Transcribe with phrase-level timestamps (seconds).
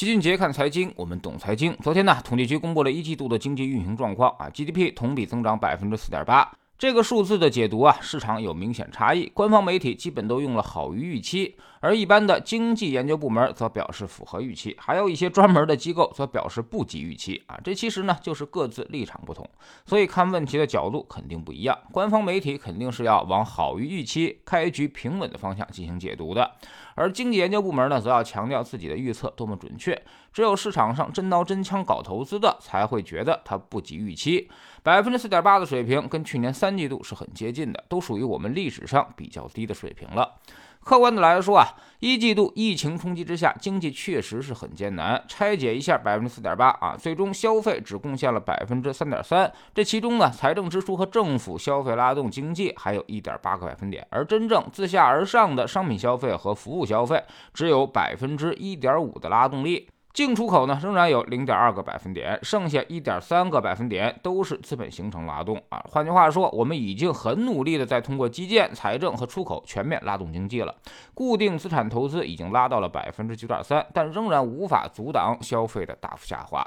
[0.00, 1.76] 齐俊杰看财经，我们懂财经。
[1.82, 6.50] 昨天呢，统计局公布了一季度的经济运行状况啊，GDP 同比增长百分之四点八。
[6.78, 9.30] 这个数字的解读啊，市场有明显差异。
[9.34, 17.58] 官方媒体基本都用了好于预期，而一般的经济研究部门则表示符合预期，还有一些专门的机构则表示不及预期啊。
[17.64, 19.48] 这其实呢，就是各自立场不同，
[19.86, 21.78] 所以看问题的角度肯定不一样。
[21.90, 26.52] 官方媒体肯定是要往好于预期、开局平稳的方向进行解读的，
[26.94, 30.00] 而经济研究部门呢，则要强调自己的预测多么准确。
[30.32, 34.48] 只有市场上真刀真枪搞投资的，才会觉得它不及预期。
[34.82, 40.36] 百分之四点八的水平，跟去年三季度是很接近的，都属于我们历史上比较低的水平了。
[40.82, 41.68] 客观的来说啊，
[42.00, 45.22] 一季度疫情冲击之下，经济确实是很艰难。
[45.28, 57.22] 拆解一下百分之四点八啊，最终消费只贡献了百分之三点三，这其中呢，财政支出和政府消费拉动经济还有一点八个百分点，而真正自下而上的商品消费和服务消费
[57.52, 59.88] 只有百分之一点五的拉动力。
[60.12, 65.82] 净出口呢仍然有零点二个百分点，剩下一点三个百分点都是资本形成拉动啊。
[65.88, 70.74] 换句话说，我们已经很努力的在通过基建、财政和出口全面拉动经济了。
[71.14, 76.66] 固定资产投资已经拉到了百分之九点三，但仍然无法阻挡消费的大幅下滑。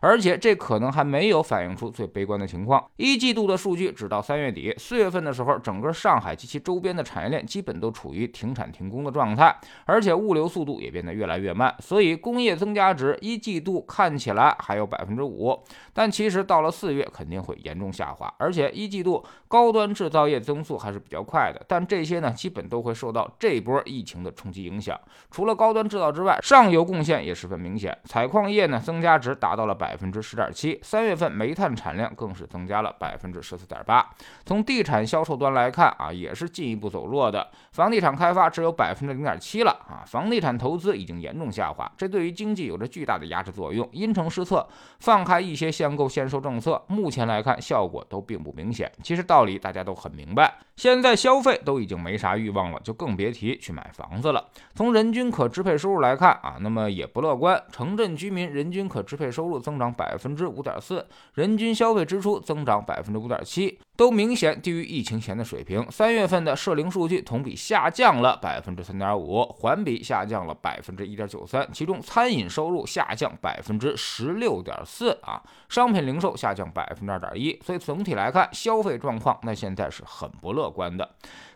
[0.00, 2.84] 而且这可能还没有反映出最悲观的情况。
[2.96, 11.74] 一季度的数据只到三月底，四月份的时候，整个上海及其周边的产业链基本都处于停产停工的状态，而且物流速度也变得越来越慢。
[11.78, 18.32] 所以工业增加加值一季度看起来还有百分之五，但其实到了四月肯定会严重下滑。
[18.38, 24.98] 而且一季度高端制造业增速还是比较快的，但这些呢基本都会受到这波疫情的冲击影响。
[25.30, 29.76] 除了高端制造之外，上游贡献也十分明显，采矿业呢增加值达到了。
[29.80, 34.06] 百分之十点七，三月份煤炭产量更是增加了百分之十四点八。
[34.44, 37.50] 从地产销售端来看啊，也是进一步走弱的。
[37.72, 43.88] 房地产开发只有百分之零点七了啊，房地产投资已经严重下滑，这对于经济有着巨大的压制作用。
[43.90, 44.64] 因城施策，
[45.00, 48.88] 放开一些限购限售政策，目前来看效果都并不明显。
[49.02, 54.48] 其实道理大家都很明白，现在消费都已经没啥欲望了，就更别提去买房子了。
[54.76, 57.60] 从人均可支配收入来看啊，那么也不乐观。
[57.72, 59.80] 城镇居民人均可支配收入增。
[59.80, 65.86] 长百分之五点四，人均消费支出增长百分之五点七，都明显低于疫情前的水平。
[65.90, 81.06] 三月份的社零数据同比下降了百分之三点五，环比下降了百分之一点九三，其中餐饮收入下降百分之十六点四啊，商品零售下降百分之二点一，所以总体来看，消费状况那现在是很不乐观的。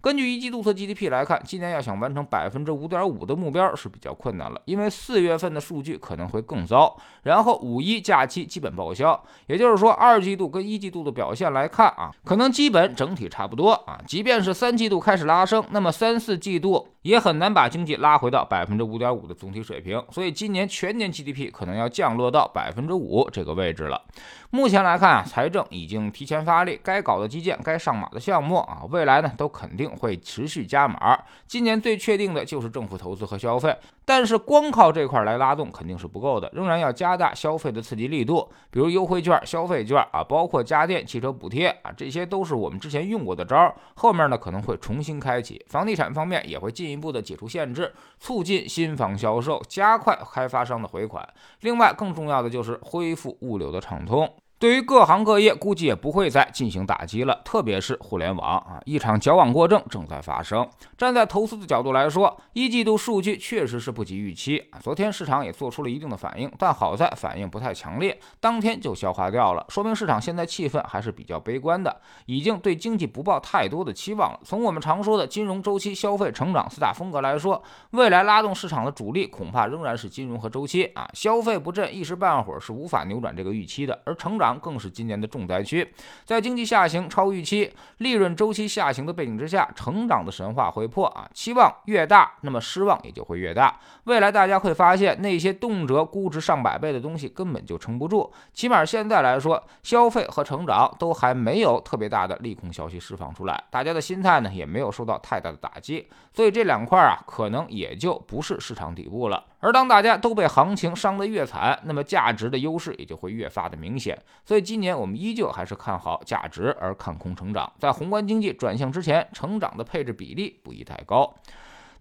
[0.00, 6.98] 根据一季度的 GDP 来看，今年要想完成百分之五点五的目标是比较困难了，因为四月份的数据可能会更糟。
[7.22, 14.00] 然后五一假期基本报销，也就是说二季度跟一季度的表现来看啊，可能基本整体差不多啊。
[14.06, 20.02] 即便是三季度开始拉升，那么三四季度也很难把经济拉回到百分之五点五的总体水平。
[20.10, 24.02] 所以今年全年 GDP 可能要降落到百分之五这个位置了。
[24.50, 31.18] 目前来看啊，财政已经提前发力，该搞的基建、该上马的项目啊，未来呢都肯定会持续加码。
[31.46, 33.74] 今年最确定的就是政府投资和消费，
[34.04, 45.64] 但是光靠这块来拉动肯定是不够的，仍然要加大消费的刺激力度，比如优惠券、消费券啊，包括家电、汽车补贴啊，这些都是我们之前用过的招，后面呢可能会重新开启。
[45.66, 51.26] 房地产方面也会进进一步的解除限制，促进新房销售，加快开发商的回款。
[51.60, 54.30] 另外，更重要的就是恢复物流的畅通。
[54.62, 60.64] 对于各行各业，估计也不会再进行打击了，特别是互联网啊，一场矫枉过正正在发生。
[60.96, 64.70] 站在投资的角度来说，一季度数据确实是不及预期。
[64.78, 74.38] 昨天市场也做出了一定的反应，但好在反应不太强烈，当天就消化掉了，说明市场现在气氛还是比较悲观的，已经对经济不抱太多的期望了。
[74.44, 81.10] 从我们常说的金融周期、消费、成长四大风格来说，未来拉动市场的主力恐怕仍然是金融和周期啊。
[81.14, 84.51] 消费不振，一时半会儿是无法扭转这个预期的，而成长。
[84.58, 85.92] 更是今年的重灾区，
[86.24, 91.28] 在经济下行、超预期、利润周期下行的背景之下，成长的神话会破啊！
[91.32, 93.78] 期望越大，那么失望也就会越大。
[94.04, 98.32] 未来大家会发现，那些动辄估值上百倍的东西根本就撑不住。
[98.52, 109.44] 起码现在来说，消费和成长都还没有特别大的利空消息释放出来，大家的心态呢也没有受到太大的打击，所以这两块啊，可能也就不是市场底部了。
[109.62, 114.20] 而当大家都被行情伤得越惨，那么价值的优势也就会越发的明显。
[114.44, 117.72] 所以今年我们依旧还是看好价值，而看空成长。
[117.78, 121.32] 在宏观经济转向之前，成长的配置比例不宜太高。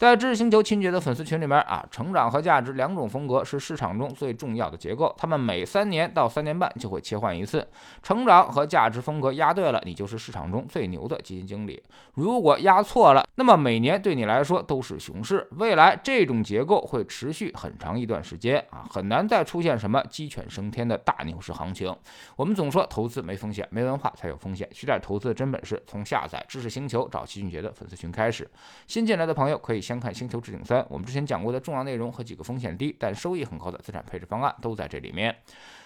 [0.00, 7.68] 在知识星球亲姐的粉丝群里面啊，成长和价值两种风格是市场中最重要的结构，他们每三年到三年半就会切换一次。
[8.02, 11.74] 成长和价值风格压对了，你就是市场中最牛的基金经理；
[12.14, 15.46] 如果压错了，那么每年对你来说都是熊市。
[15.58, 21.94] 未来这种结构会持续很长一段时间啊，很难再出现什么鸡犬升天的大牛市行情。
[22.36, 24.66] 我们总说投资没风险，没文化才有风险。
[24.72, 28.50] 学点投资的真本事，从下载知识星球找齐俊杰的粉丝群开始。
[28.86, 29.89] 新进来的朋友可以。
[29.90, 35.34] 先看《星球置顶三》，我们之前讲过的重要内容和几个风险低但收益很高的资产配置方案都在这里面。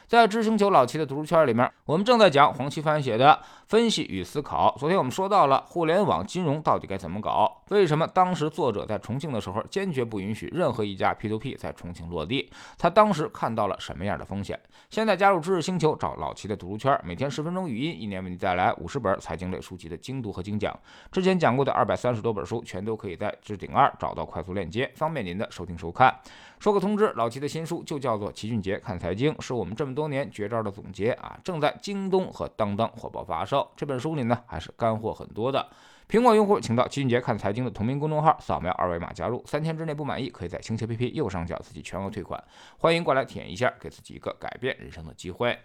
[0.06, 3.32] 在知星球老齐的读书圈里面，我们正在讲黄奇帆写的
[3.66, 4.74] 《分析与思考》。
[4.78, 7.62] 昨天我们说到了互联网金融到底该怎么搞？
[7.70, 12.50] 为什么当时作者在重庆的时候坚决不允许任何一家 P2P 在重庆落地？
[12.76, 14.60] 他当时看到了什么样的风险？
[14.90, 20.78] 现在加入知识星球，找老齐的读书圈，每天十分钟语音，一年为你带来五十本财经类书籍的精读和精讲。
[21.10, 26.14] 之前讲过的二百三十多本书，全都可以在置顶二找到快速链接，方便您的收听收看。
[26.60, 33.66] 说个通知，老齐的新书就叫做《齐俊杰看财经》，是我们这么多多年绝招的总结啊，正在京东和当当火爆发售。
[33.74, 35.66] 这本书里呢，还是干货很多的。
[36.06, 42.44] 苹果用户请到齐俊杰看财经的同名公众号，扫描二维码加入，三天之内不满意，可以在星球 APP 右上角自己全额退款。
[42.76, 45.58] 欢迎过来体验一下，给自己一个改变人生的机会。